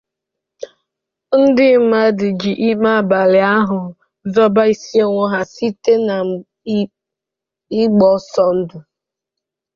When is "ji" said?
2.39-2.51